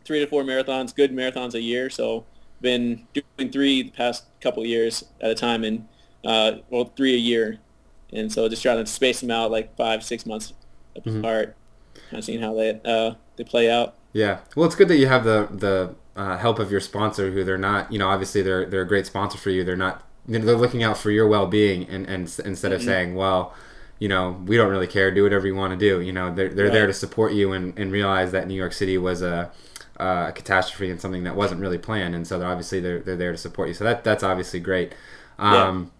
[0.05, 1.91] three to four marathons, good marathons a year.
[1.91, 2.25] So
[2.61, 5.87] been doing three the past couple years at a time and
[6.25, 7.59] uh, well three a year
[8.13, 10.53] and so just trying to space them out like five, six months
[10.97, 11.19] mm-hmm.
[11.19, 11.57] apart,
[11.95, 12.11] mm-hmm.
[12.11, 13.95] kind of seeing how they uh, they play out.
[14.13, 17.45] Yeah, well, it's good that you have the the uh, help of your sponsor, who
[17.45, 19.63] they're not, you know, obviously they're they're a great sponsor for you.
[19.65, 22.73] They're not, they're looking out for your well being, and and instead mm-hmm.
[22.73, 23.55] of saying, well,
[23.99, 26.01] you know, we don't really care, do whatever you want to do.
[26.01, 26.73] You know, they're they're right.
[26.73, 29.51] there to support you and, and realize that New York City was a
[29.99, 33.33] a catastrophe and something that wasn't really planned, and so they're obviously they're, they're there
[33.33, 33.75] to support you.
[33.75, 34.95] So that that's obviously great.
[35.39, 35.93] Um,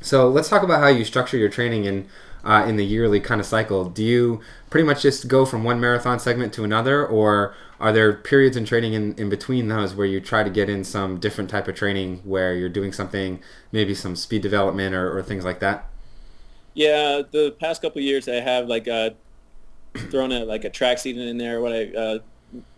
[0.00, 2.08] so let's talk about how you structure your training in
[2.44, 3.84] uh, in the yearly kind of cycle.
[3.88, 8.12] Do you pretty much just go from one marathon segment to another, or are there
[8.12, 11.50] periods in training in, in between those where you try to get in some different
[11.50, 13.40] type of training where you're doing something,
[13.72, 15.86] maybe some speed development or, or things like that?
[16.74, 19.10] Yeah, the past couple years I have like uh,
[20.10, 21.60] thrown a like a track season in there.
[21.60, 22.18] What I uh,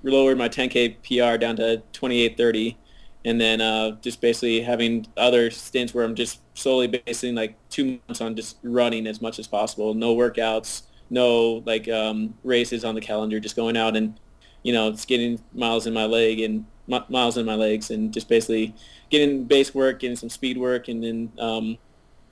[0.02, 2.76] lowered my 10k PR down to 28:30,
[3.24, 8.00] and then uh, just basically having other stints where I'm just solely basing like two
[8.08, 9.94] months on just running as much as possible.
[9.94, 13.40] No workouts, no like um, races on the calendar.
[13.40, 14.18] Just going out and
[14.62, 18.74] you know, getting miles in my leg and miles in my legs, and just basically
[19.10, 21.78] getting base work, getting some speed work, and then um,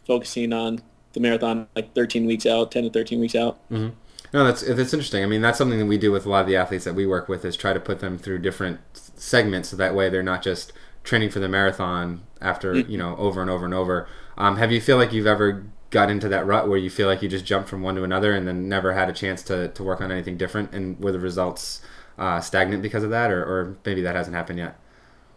[0.07, 0.81] focusing on
[1.13, 3.57] the marathon like 13 weeks out, 10 to 13 weeks out.
[3.71, 3.95] Mm-hmm.
[4.35, 5.23] No, that's that's interesting.
[5.23, 7.07] I mean, that's something that we do with a lot of the athletes that we
[7.07, 8.81] work with is try to put them through different
[9.19, 10.73] segments, so that way they're not just
[11.05, 12.91] training for the marathon after mm-hmm.
[12.91, 14.09] you know over and over and over.
[14.37, 17.23] Um, have you feel like you've ever got into that rut where you feel like
[17.23, 19.83] you just jumped from one to another and then never had a chance to, to
[19.83, 21.81] work on anything different, and were the results
[22.19, 24.79] uh, stagnant because of that, or, or maybe that hasn't happened yet?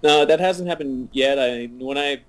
[0.03, 1.37] No, that hasn't happened yet.
[1.39, 2.21] I when I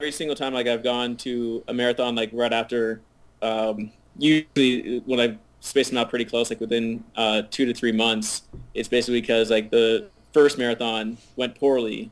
[0.00, 3.02] every single time like I've gone to a marathon like right after
[3.42, 7.92] um, usually when I've spaced them out pretty close like within uh, two to three
[7.92, 8.42] months
[8.74, 12.10] it's basically because like the first marathon went poorly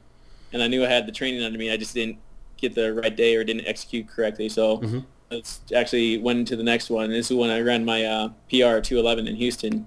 [0.52, 2.18] and I knew I had the training under me I just didn't
[2.56, 5.00] get the right day or didn't execute correctly so mm-hmm.
[5.30, 8.80] it's actually went into the next one this is when I ran my uh, PR
[8.80, 9.87] 211 in Houston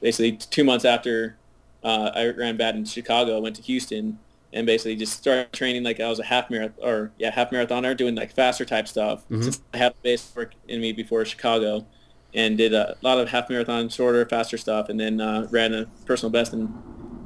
[0.00, 1.36] basically two months after
[1.84, 4.18] uh, I ran bad in Chicago I went to Houston
[4.54, 7.96] and basically just started training like I was a half marathon or yeah half marathoner
[7.96, 9.22] doing like faster type stuff.
[9.24, 9.42] Mm-hmm.
[9.42, 11.86] Since I had base work in me before Chicago,
[12.34, 15.86] and did a lot of half marathon, shorter, faster stuff, and then uh, ran a
[16.06, 16.72] personal best in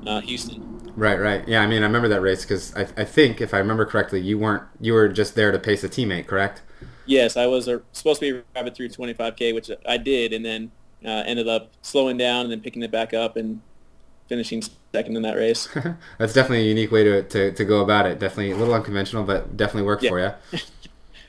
[0.06, 0.92] uh, Houston.
[0.96, 1.46] Right, right.
[1.46, 4.20] Yeah, I mean, I remember that race because I, I think if I remember correctly,
[4.20, 6.62] you weren't you were just there to pace a teammate, correct?
[7.04, 10.72] Yes, I was uh, supposed to be rabbit through 25k, which I did, and then
[11.04, 13.60] uh, ended up slowing down and then picking it back up and
[14.28, 15.68] finishing second in that race.
[16.18, 18.18] That's definitely a unique way to, to, to go about it.
[18.18, 20.10] Definitely a little unconventional, but definitely worked yeah.
[20.10, 20.58] for you.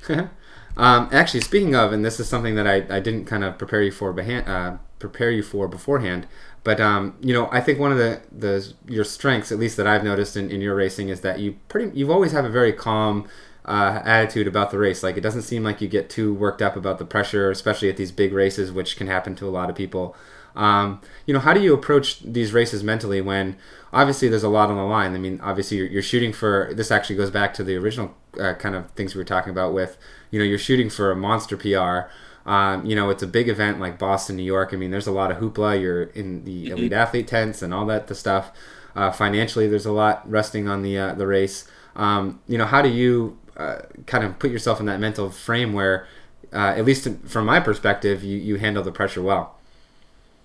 [0.77, 3.81] um, actually, speaking of, and this is something that I, I didn't kind of prepare
[3.81, 6.27] you for behan- uh, prepare you for beforehand,
[6.63, 9.87] but um, you know, I think one of the, the your strengths, at least that
[9.87, 12.73] I've noticed in, in your racing, is that you pretty you always have a very
[12.73, 13.27] calm
[13.63, 15.03] uh, attitude about the race.
[15.03, 17.97] Like it doesn't seem like you get too worked up about the pressure, especially at
[17.97, 20.15] these big races, which can happen to a lot of people.
[20.57, 23.57] Um, you know, how do you approach these races mentally when
[23.93, 25.13] obviously there's a lot on the line?
[25.13, 26.91] I mean, obviously you're, you're shooting for this.
[26.91, 29.97] Actually, goes back to the original uh, kind of things we were talking about with
[30.31, 32.11] you know you're shooting for a monster PR.
[32.47, 34.69] Um, you know, it's a big event like Boston, New York.
[34.73, 35.79] I mean, there's a lot of hoopla.
[35.79, 36.77] You're in the mm-hmm.
[36.77, 38.51] elite athlete tents and all that the stuff.
[38.95, 41.69] Uh, financially, there's a lot resting on the uh, the race.
[41.95, 45.73] Um, you know, how do you uh, kind of put yourself in that mental frame
[45.73, 46.07] where,
[46.53, 49.55] uh, at least from my perspective, you, you handle the pressure well?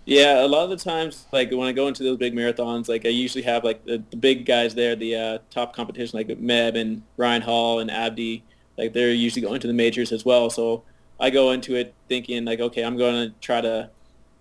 [0.05, 3.07] Yeah, a lot of the times, like when I go into those big marathons, like
[3.07, 6.77] I usually have like the, the big guys there, the uh, top competition, like Meb
[6.77, 8.43] and Ryan Hall and Abdi,
[8.77, 10.51] like they're usually going to the majors as well.
[10.51, 10.83] So
[11.23, 13.89] I go into it thinking like, okay, I'm going to try to,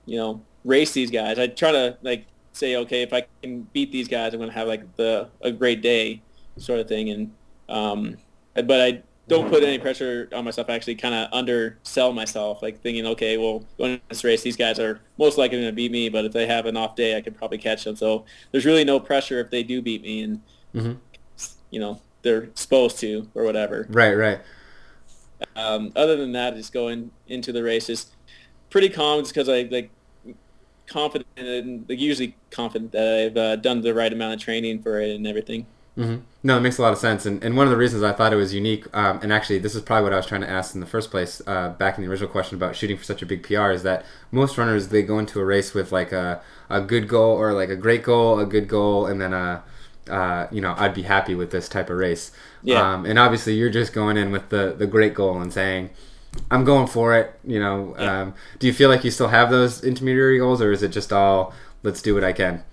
[0.08, 1.38] you know, race these guys.
[1.38, 4.56] I try to like say, okay, if I can beat these guys, I'm going to
[4.56, 6.24] have like the a great day,
[6.58, 7.12] sort of thing.
[7.12, 7.32] And
[7.70, 8.18] um,
[8.56, 10.70] but I don't put any pressure on myself.
[10.72, 14.58] I actually kind of undersell myself, like thinking, okay, well, going to this race, these
[14.58, 17.16] guys are most likely going to beat me, but if they have an off day,
[17.16, 17.96] I could probably catch them.
[17.96, 20.42] So there's really no pressure if they do beat me, and
[20.74, 20.94] mm-hmm.
[21.70, 23.86] you know they're supposed to or whatever.
[23.90, 24.42] Right, right.
[25.56, 28.08] Um, other than that, just going into the races,
[28.70, 29.92] pretty calm, just because I like
[30.88, 35.00] confident and like, usually confident that I've uh, done the right amount of training for
[35.00, 35.66] it and everything.
[35.98, 36.22] Mm-hmm.
[36.44, 37.26] No, it makes a lot of sense.
[37.26, 39.76] And, and one of the reasons I thought it was unique, um, and actually, this
[39.76, 42.04] is probably what I was trying to ask in the first place, uh, back in
[42.04, 45.04] the original question about shooting for such a big PR, is that most runners, they
[45.04, 48.40] go into a race with like a, a good goal or like a great goal,
[48.40, 49.64] a good goal, and then a,
[50.12, 52.32] uh, you know, I'd be happy with this type of race.
[52.62, 52.94] Yeah.
[52.94, 55.90] Um, and obviously, you're just going in with the, the great goal and saying,
[56.50, 57.40] I'm going for it.
[57.44, 58.22] You know, yeah.
[58.22, 61.12] um, do you feel like you still have those intermediary goals, or is it just
[61.12, 62.64] all let's do what I can?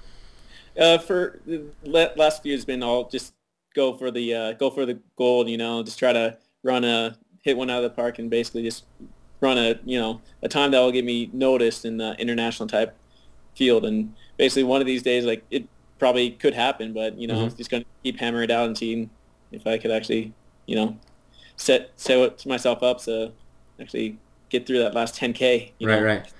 [0.78, 3.34] Uh, for the last few has been all just
[3.74, 5.48] go for the uh, go for the gold.
[5.48, 8.62] You know, just try to run a hit one out of the park and basically
[8.62, 8.84] just
[9.40, 12.96] run a you know a time that will get me noticed in the international type
[13.54, 13.84] field.
[13.84, 15.68] And basically, one of these days, like it
[15.98, 17.56] probably could happen, but you know, mm-hmm.
[17.56, 19.10] just gonna keep hammering it out and seeing
[19.52, 20.32] if I could actually
[20.66, 20.96] you know
[21.56, 23.32] set set myself up to
[23.80, 25.72] actually get through that last 10k.
[25.80, 26.02] right, know?
[26.02, 26.32] right.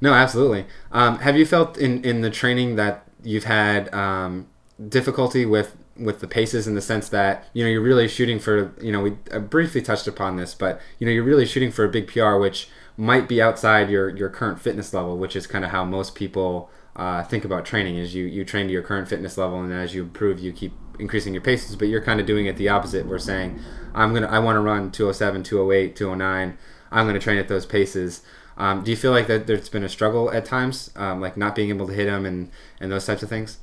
[0.00, 0.66] No, absolutely.
[0.92, 4.48] Um, have you felt in in the training that you've had um,
[4.88, 8.72] difficulty with with the paces in the sense that you know you're really shooting for
[8.80, 11.88] you know we briefly touched upon this but you know you're really shooting for a
[11.88, 15.70] big PR which might be outside your your current fitness level which is kind of
[15.70, 19.36] how most people uh, think about training is you you train to your current fitness
[19.36, 22.46] level and as you improve you keep increasing your paces but you're kind of doing
[22.46, 23.58] it the opposite we're saying
[23.94, 26.56] I'm gonna I want to run 207 208 209
[26.92, 28.22] I'm gonna train at those paces
[28.56, 31.56] Um, do you feel like that there's been a struggle at times, um, like not
[31.56, 33.58] being able to hit them and, and those types of things?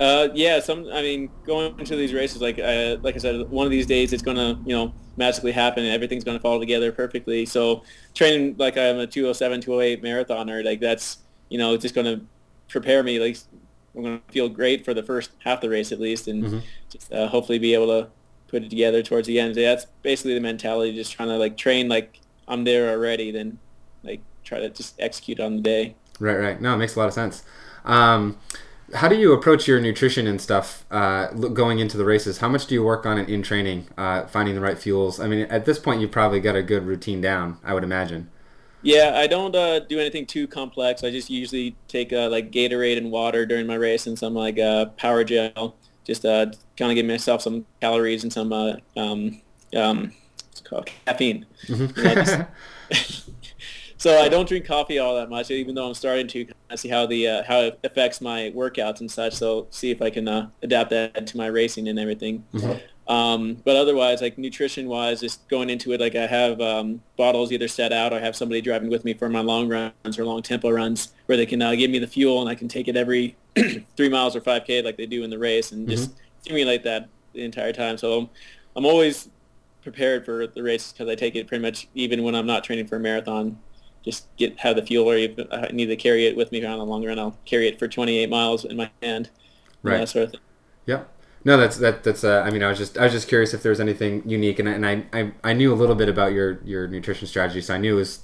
[0.00, 0.86] Uh, yeah, some.
[0.92, 4.12] I mean, going into these races, like uh, like I said, one of these days
[4.12, 7.46] it's gonna, you know, magically happen and everything's gonna fall together perfectly.
[7.46, 11.18] So training like I'm a 207, 208 marathoner, like that's,
[11.52, 12.22] you know, it's just gonna
[12.68, 13.20] prepare me.
[13.20, 13.36] Like
[13.94, 16.58] I'm gonna feel great for the first half of the race at least, and mm-hmm.
[16.88, 18.08] just uh, hopefully be able to
[18.48, 19.54] put it together towards the end.
[19.54, 23.58] So That's basically the mentality, just trying to like train like I'm there already, then
[24.02, 25.94] like try to just execute on the day.
[26.18, 26.60] Right, right.
[26.60, 27.44] No, it makes a lot of sense.
[27.84, 28.38] Um,
[28.94, 32.38] how do you approach your nutrition and stuff uh, going into the races?
[32.38, 35.20] How much do you work on it in training, uh, finding the right fuels?
[35.20, 38.30] I mean, at this point, you've probably got a good routine down, I would imagine.
[38.82, 41.04] Yeah, I don't uh, do anything too complex.
[41.04, 44.58] I just usually take uh, like Gatorade and water during my race and some like
[44.58, 49.40] uh, power gel, just uh, kind of give myself some calories and some um,
[49.76, 50.12] um,
[50.48, 51.46] what's called caffeine.
[51.68, 51.98] Mm-hmm.
[51.98, 52.14] You know,
[52.90, 53.30] just,
[53.98, 56.80] so I don't drink coffee all that much, even though I'm starting to kind of
[56.80, 59.34] see how the uh, how it affects my workouts and such.
[59.34, 62.44] So see if I can uh, adapt that to my racing and everything.
[62.52, 62.78] Mm-hmm.
[63.08, 67.52] Um, but otherwise, like nutrition wise, just going into it, like I have um, bottles
[67.52, 70.24] either set out or I have somebody driving with me for my long runs or
[70.24, 72.88] long tempo runs where they can uh, give me the fuel and I can take
[72.88, 73.36] it every
[73.96, 75.96] three miles or 5K like they do in the race and mm-hmm.
[75.96, 76.12] just
[76.42, 77.98] stimulate that the entire time.
[77.98, 78.30] So I'm,
[78.76, 79.28] I'm always
[79.82, 82.86] prepared for the race because I take it pretty much even when I'm not training
[82.86, 83.58] for a marathon
[84.04, 86.78] just get have the fuel, or if I need to carry it with me on
[86.78, 89.30] a long run, I'll carry it for 28 miles in my hand.
[89.82, 89.98] Right.
[89.98, 90.40] That sort of thing.
[90.86, 91.08] Yep.
[91.44, 92.04] No, that's that.
[92.04, 92.24] That's.
[92.24, 94.58] Uh, I mean, I was just I was just curious if there was anything unique,
[94.58, 97.60] and I, and I, I I knew a little bit about your your nutrition strategy,
[97.60, 98.20] so I knew it was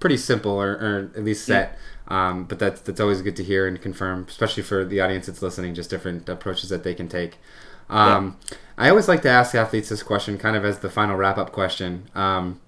[0.00, 1.72] pretty simple or, or at least set.
[1.72, 1.78] Yeah.
[2.08, 5.42] Um, but that's that's always good to hear and confirm, especially for the audience that's
[5.42, 5.74] listening.
[5.74, 7.38] Just different approaches that they can take.
[7.90, 8.56] Um, yeah.
[8.78, 11.52] I always like to ask athletes this question, kind of as the final wrap up
[11.52, 12.08] question.
[12.14, 12.60] Um,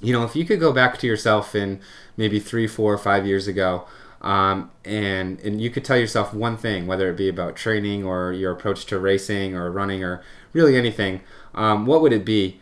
[0.00, 1.80] you know, if you could go back to yourself in
[2.16, 3.86] maybe three, four, five years ago,
[4.22, 8.32] um, and and you could tell yourself one thing, whether it be about training or
[8.32, 11.20] your approach to racing or running or really anything,
[11.54, 12.60] um, what would it be?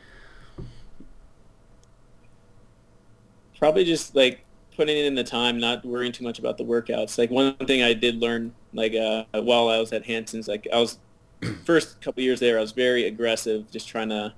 [3.58, 4.44] Probably just like
[4.76, 7.16] putting in the time, not worrying too much about the workouts.
[7.16, 10.78] Like one thing I did learn, like uh, while I was at Hanson's, like I
[10.78, 10.98] was
[11.64, 14.34] first couple years there, I was very aggressive, just trying to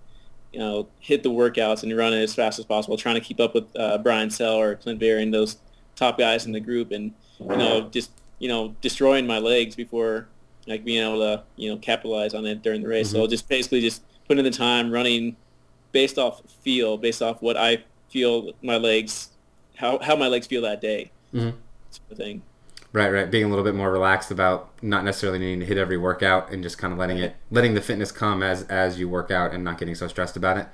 [0.57, 3.41] you know, hit the workouts and run it as fast as possible, trying to keep
[3.41, 5.59] up with uh, Brian Sell or Clint Verran and those
[5.97, 10.29] top guys in the group, and you know, just you know, destroying my legs before
[10.67, 13.09] like being able to you know capitalize on it during the race.
[13.09, 13.17] Mm-hmm.
[13.17, 15.37] So just basically just putting in the time, running
[15.93, 19.31] based off feel, based off what I feel my legs,
[19.77, 21.57] how how my legs feel that day, mm-hmm.
[21.91, 22.43] sort of thing.
[22.93, 23.31] Right, right.
[23.31, 26.63] Being a little bit more relaxed about not necessarily needing to hit every workout and
[26.63, 29.63] just kind of letting it, letting the fitness come as as you work out and
[29.63, 30.67] not getting so stressed about it.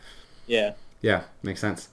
[0.47, 0.75] Yeah.
[1.01, 1.89] Yeah, makes sense.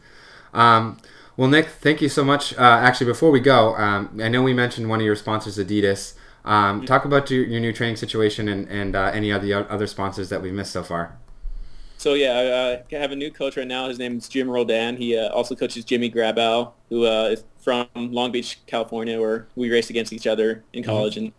[0.53, 0.99] Um,
[1.39, 2.53] well, Nick, thank you so much.
[2.57, 6.15] Uh, actually, before we go, um, I know we mentioned one of your sponsors, Adidas.
[6.43, 6.85] Um.
[6.85, 10.41] Talk about your, your new training situation and, and uh, any other other sponsors that
[10.41, 11.17] we've missed so far.
[11.95, 13.87] So yeah, I, have a new coach right now.
[13.87, 14.97] His name is Jim Roldan.
[14.97, 19.71] He uh, also coaches Jimmy Grabow, who uh, is from Long Beach, California, where we
[19.71, 20.91] raced against each other in mm-hmm.
[20.91, 21.15] college.
[21.15, 21.31] Mm-hmm.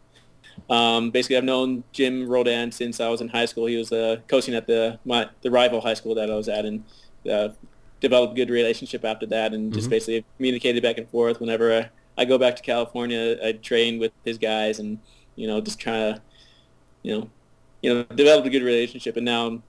[0.70, 3.66] And um, basically, I've known Jim Roldan since I was in high school.
[3.66, 6.64] He was uh, coaching at the my, the rival high school that I was at,
[6.64, 6.84] and
[7.30, 7.50] uh,
[8.00, 9.90] developed a good relationship after that, and just mm-hmm.
[9.90, 11.40] basically communicated back and forth.
[11.40, 14.98] Whenever I, I go back to California, I train with his guys, and
[15.36, 16.22] you know, just try to,
[17.02, 17.30] you know,
[17.82, 19.16] you know, develop a good relationship.
[19.16, 19.62] And now I'm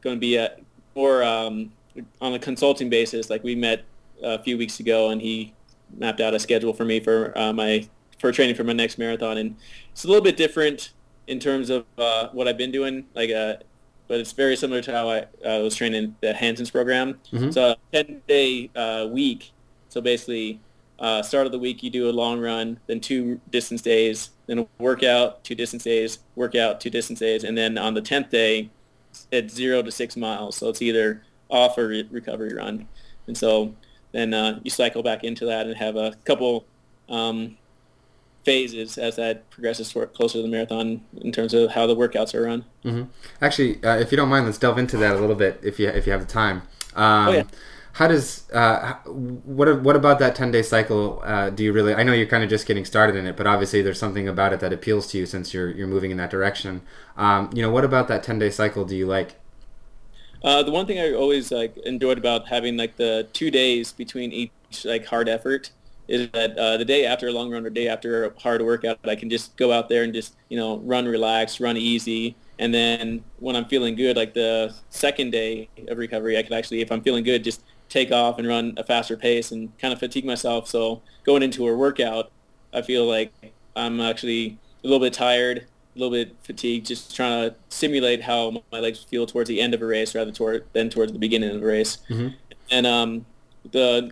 [0.00, 0.60] going to be at
[0.94, 1.72] more um,
[2.20, 3.30] on a consulting basis.
[3.30, 3.84] Like we met
[4.22, 5.54] a few weeks ago, and he
[5.98, 9.38] mapped out a schedule for me for uh, my for training for my next marathon,
[9.38, 9.56] and
[9.90, 10.92] it's a little bit different
[11.26, 13.04] in terms of uh, what I've been doing.
[13.14, 13.56] Like, uh,
[14.12, 17.18] but it's very similar to how I uh, was training the Hanson's program.
[17.32, 17.50] Mm-hmm.
[17.50, 19.52] So a ten day uh, week.
[19.88, 20.60] So basically,
[20.98, 24.58] uh, start of the week you do a long run, then two distance days, then
[24.58, 28.68] a workout, two distance days, workout, two distance days, and then on the tenth day
[29.30, 30.56] it's zero to six miles.
[30.56, 32.86] So it's either off or re- recovery run.
[33.28, 33.74] And so
[34.12, 36.66] then uh, you cycle back into that and have a couple
[37.08, 37.56] um,
[38.44, 42.42] phases as that progresses closer to the marathon in terms of how the workouts are
[42.42, 42.64] run.
[42.84, 43.04] Mm-hmm.
[43.40, 45.88] Actually, uh, if you don't mind, let's delve into that a little bit if you
[45.88, 46.62] if you have the time.
[46.94, 47.42] Um, oh, yeah
[47.92, 52.02] how does uh, what what about that 10 day cycle uh, do you really i
[52.02, 54.60] know you're kind of just getting started in it but obviously there's something about it
[54.60, 56.80] that appeals to you since you're you're moving in that direction
[57.16, 59.34] um, you know what about that 10 day cycle do you like
[60.42, 64.32] uh, the one thing i always like enjoyed about having like the two days between
[64.32, 65.70] each like hard effort
[66.12, 68.98] is that uh, the day after a long run or day after a hard workout
[69.04, 72.72] i can just go out there and just you know run relax run easy and
[72.72, 76.92] then when i'm feeling good like the second day of recovery i could actually if
[76.92, 80.24] i'm feeling good just take off and run a faster pace and kind of fatigue
[80.24, 80.66] myself.
[80.66, 82.32] So going into a workout,
[82.72, 83.30] I feel like
[83.76, 88.62] I'm actually a little bit tired, a little bit fatigued, just trying to simulate how
[88.72, 91.54] my legs feel towards the end of a race rather toward, than towards the beginning
[91.54, 91.98] of a race.
[92.08, 92.28] Mm-hmm.
[92.70, 93.26] And um,
[93.70, 94.10] the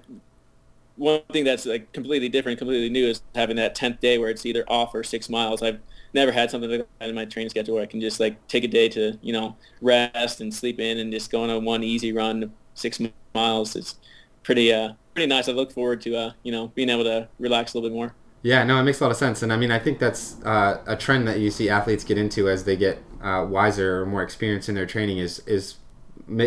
[1.00, 4.44] one thing that's like completely different, completely new is having that 10th day where it's
[4.44, 5.62] either off or six miles.
[5.62, 5.80] I've
[6.12, 8.64] never had something like that in my training schedule where I can just like take
[8.64, 11.82] a day to, you know, rest and sleep in and just go on a one
[11.82, 13.00] easy run six
[13.34, 13.76] miles.
[13.76, 13.96] It's
[14.42, 15.48] pretty, uh, pretty nice.
[15.48, 18.14] I look forward to, uh, you know, being able to relax a little bit more.
[18.42, 20.80] Yeah, no, it makes a lot of sense, and I mean, I think that's uh,
[20.86, 24.22] a trend that you see athletes get into as they get uh, wiser or more
[24.22, 25.74] experienced in their training is is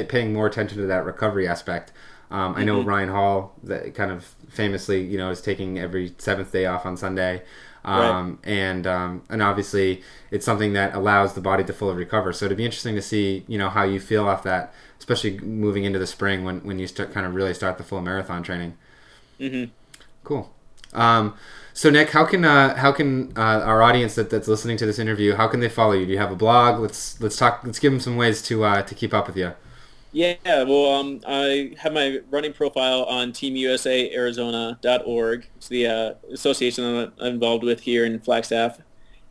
[0.10, 1.92] paying more attention to that recovery aspect.
[2.34, 2.90] Um, I know mm-hmm.
[2.90, 6.98] Ryan Hall, that kind of famously, you know, is taking every seventh day off on
[6.98, 7.44] Sunday,
[7.86, 8.52] um, right.
[8.52, 12.34] and um, and obviously it's something that allows the body to fully recover.
[12.34, 15.84] So it'd be interesting to see, you know, how you feel off that, especially moving
[15.84, 18.78] into the spring when when you start kind of really start the full marathon training.
[19.40, 19.72] Mm-hmm.
[20.24, 20.52] Cool.
[20.92, 21.36] Um,
[21.74, 24.98] so Nick, how can uh, how can uh, our audience that, that's listening to this
[24.98, 26.08] interview how can they follow you?
[26.08, 26.80] Do you have a blog?
[26.80, 27.62] Let's let's talk.
[27.64, 29.54] Let's give them some ways to uh, to keep up with you.
[30.14, 35.48] Yeah, well, um, I have my running profile on TeamUSAArizona.org.
[35.58, 38.78] It's the uh, association I'm involved with here in Flagstaff,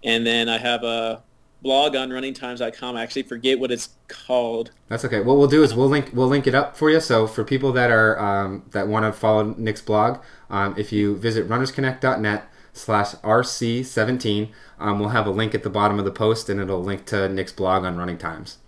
[0.02, 1.22] and then I have a
[1.62, 2.96] blog on runningtimes.com.
[2.96, 4.72] I actually forget what it's called.
[4.88, 5.20] That's okay.
[5.20, 6.98] What we'll do is we'll link we'll link it up for you.
[7.00, 10.18] So for people that are um, that want to follow Nick's blog,
[10.50, 14.48] um, if you visit runnersconnect.net slash rc17,
[14.80, 17.28] um, we'll have a link at the bottom of the post, and it'll link to
[17.28, 18.58] Nick's blog on running times.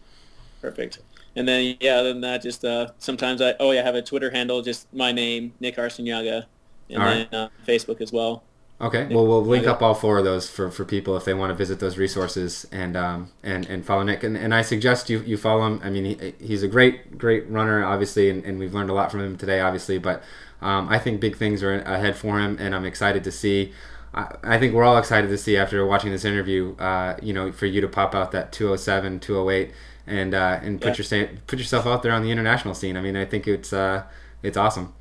[0.61, 1.01] Perfect.
[1.37, 4.03] And then yeah, other than that, just uh, sometimes I oh yeah, I have a
[4.03, 6.47] Twitter handle, just my name, Nick Arciniaga,
[6.89, 7.35] and all then right.
[7.35, 8.45] uh, Facebook as well.
[8.81, 11.51] Okay, well, we'll link up all four of those for, for people if they want
[11.51, 14.25] to visit those resources and um, and, and follow Nick.
[14.25, 15.81] And, and I suggest you, you follow him.
[15.85, 19.13] I mean, he, he's a great great runner, obviously, and, and we've learned a lot
[19.13, 19.99] from him today, obviously.
[19.99, 20.25] But
[20.61, 23.73] um, I think big things are ahead for him, and I'm excited to see.
[24.13, 26.75] I, I think we're all excited to see after watching this interview.
[26.77, 29.73] Uh, you know, for you to pop out that 207, 208,
[30.07, 31.19] and uh, and put yeah.
[31.19, 32.97] your put yourself out there on the international scene.
[32.97, 34.05] I mean, I think it's uh,
[34.43, 34.93] it's awesome.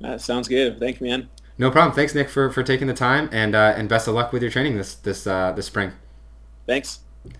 [0.00, 0.78] That sounds good.
[0.80, 1.28] Thank you, man.
[1.58, 1.94] No problem.
[1.94, 4.50] Thanks, Nick, for, for taking the time, and uh, and best of luck with your
[4.50, 5.92] training this this uh, this spring.
[6.66, 7.00] Thanks.